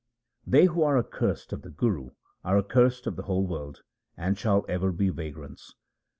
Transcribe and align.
They 0.47 0.65
who 0.65 0.81
are 0.81 0.97
accursed 0.97 1.53
of 1.53 1.61
the 1.61 1.69
Guru 1.69 2.09
are 2.43 2.57
accursed 2.57 3.05
of 3.05 3.17
the 3.17 3.21
whole 3.21 3.45
world, 3.45 3.83
and 4.17 4.35
shall 4.35 4.65
ever 4.67 4.91
be 4.91 5.09
vagrants. 5.09 5.75